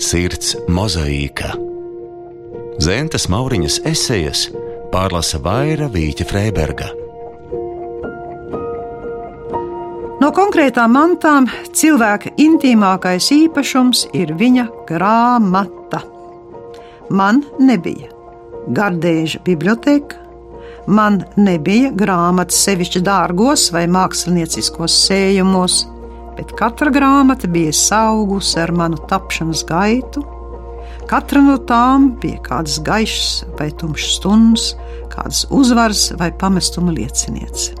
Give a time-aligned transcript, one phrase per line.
[0.00, 1.50] Sirds mozaīka.
[2.80, 4.46] Zentes Mauriņas esejas
[4.88, 6.86] pārlasa Vaira Vīķa Freiberga.
[10.24, 16.00] No konkrētām mantām cilvēka intīmākais īpašums ir viņa grāmata.
[17.12, 18.08] Man nebija
[18.72, 20.16] gardēža biblioteka,
[20.88, 25.82] man nebija grāmatas sevišķi dārgos vai mākslinieciskos sējumos,
[26.40, 30.22] bet katra grāmata bija augusi ar manu tapšanas gaitu.
[31.10, 34.66] Katra no tām bija kādas gaišas vai tumšas stundas,
[35.12, 37.74] kādas uzvaras vai pamestuma lieciniece.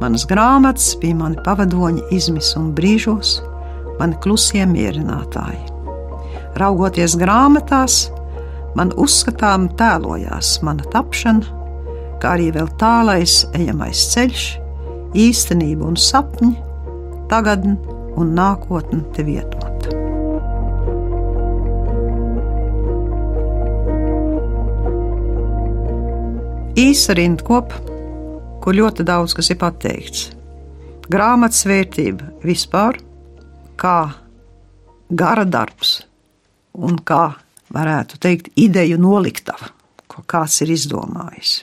[0.00, 3.40] Manas grāmatas bija mani pavadoņi izmisuma brīžos,
[3.98, 5.64] mani klusie mierinātāji.
[6.60, 7.96] Raugoties grāmatās,
[8.78, 11.64] man uzskatām tēlojās mana tapšana,
[12.22, 14.46] kā arī vēl tālais ejamais ceļš,
[15.24, 16.52] īstenība un sapņi,
[17.34, 17.74] tagadne
[18.14, 19.90] un nākotne te vietota.
[26.78, 27.80] Īsa rindkopa,
[28.62, 30.28] kur ļoti daudz kas ir pateikts.
[31.10, 32.98] Grāmatas vērtība vispār,
[33.78, 33.98] kā
[35.10, 36.00] gara darbs
[36.74, 37.28] un kā
[37.74, 39.70] varētu teikt, ideju noliktava,
[40.10, 41.56] ko kāds ir izdomājis.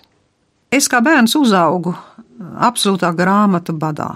[0.72, 1.95] Es kā bērns uzaugu
[2.64, 4.14] absolūtā grāmatu badā.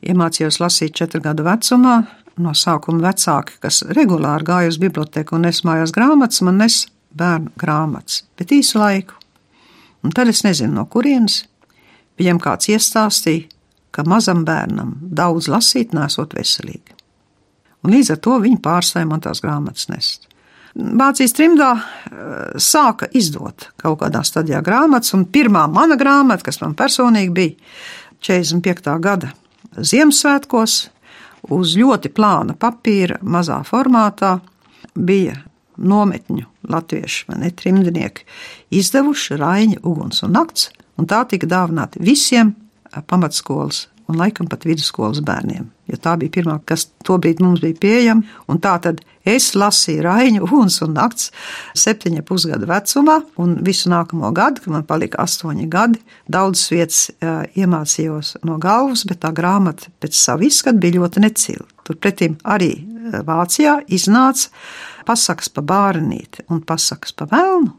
[0.00, 2.00] Iemācījos lasīt četru gadu vecumā.
[2.40, 8.22] No sākuma vecāki, kas regulāri gāja uz biblioteku un nesmājās grāmatas, man nes bērnu grāmatas,
[8.38, 9.18] bet īsu laiku.
[10.06, 11.42] Un tad es nezinu, no kurienes
[12.20, 13.50] viņam kāds iestāstīja,
[13.92, 16.96] ka mazam bērnam daudz lasīt nesot veselīgi.
[17.84, 20.28] Un līdz ar to viņi pārstāja man tās grāmatas nest.
[20.76, 26.76] Vācijas trimdā eh, sāka izdot kaut kādā stadijā grāmatas, un pirmā mana grāmata, kas man
[26.78, 27.56] personīgi bija
[28.22, 28.96] 45.
[29.02, 29.32] gada
[29.78, 30.78] Ziemassvētkos,
[31.54, 34.38] uz ļoti plāna papīra, mazā formātā,
[34.94, 35.36] bija
[35.80, 38.26] nometņu latviešu vai ne trimdnieki
[38.76, 42.52] izdevuši Raņa uguns un nakts, un tā tika dāvināta visiem
[43.06, 45.68] pamatskolas un laikam pat vidusskolas bērniem.
[45.90, 48.26] Jo tā bija pirmā, kas tobrīd mums bija pieejama.
[48.50, 51.30] Un tā tad es lasīju Raņu Uguns un Nakts
[51.78, 56.00] septiņa pusgada vecumā, un visu nākamo gadu, kad man palika astoņi gadi,
[56.30, 57.02] daudzas vietas
[57.58, 61.66] iemācījos no galvas, bet tā grāmata pēc savu izskatu bija ļoti necila.
[61.86, 62.72] Turpretī arī
[63.26, 64.50] Vācijā iznāca
[65.08, 67.72] pasakas pa bārnīti un pasakas pa velnu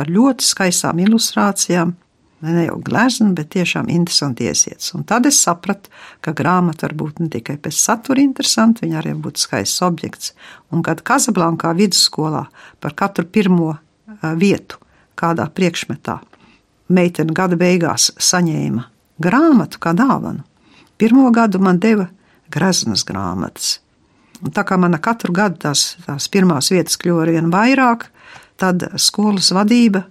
[0.00, 1.94] ar ļoti skaistām ilustrācijām,
[2.40, 4.94] ne jau glezna, bet tiešām interesanti iesiets.
[4.96, 5.90] Un tad es sapratu,
[6.24, 10.32] ka grāmata var būt ne tikai pēc satura interesanta, viņa arī var būt skaists objekts.
[10.72, 12.46] Un kad Kazablankā vidusskolā
[12.80, 13.74] par katru pirmo
[14.40, 14.80] vietu
[15.20, 16.20] kādā priekšmetā
[16.90, 18.86] meitene gada beigās saņēma
[19.20, 20.42] grāmatu kā dāvanu,
[20.98, 22.08] pirmo gadu man deva
[22.50, 23.78] greznas grāmatas.
[24.40, 28.06] Un tā kā mana katru gadu tās, tās pirmās vietas kļuva ar vien vairāk,
[28.60, 30.06] tad skolas vadība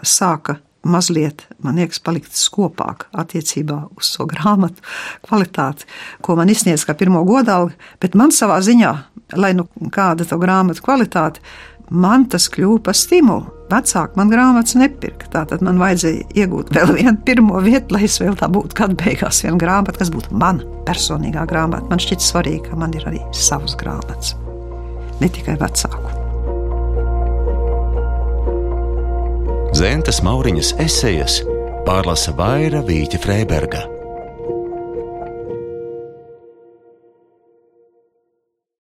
[0.00, 4.84] sāka mazliet, man liekas, palikt skopāk attiecībā uz šo so grāmatu
[5.26, 5.88] kvalitāti,
[6.24, 8.94] ko man izsniedz kā pirmo godalgu, bet man savā ziņā,
[9.40, 11.42] lai nu kāda to grāmatu kvalitāte,
[11.90, 13.50] man tas kļuva par stimulu.
[13.72, 15.28] Vecāki man grāmatas nepirka.
[15.32, 19.40] Tātad man vajadzēja iegūt vēl vienu pirmo vietu, lai es vēl tā būtu gada beigās
[19.44, 21.88] viena grāmata, kas būtu mana personīgā grāmata.
[21.90, 24.36] Man šķiet svarīgi, ka man ir arī savas grāmatas,
[25.22, 26.23] ne tikai vecāku.
[29.74, 31.40] Zentes Mauriņas esejas
[31.82, 33.93] pārlasa Vaira Vīķa Freiberga.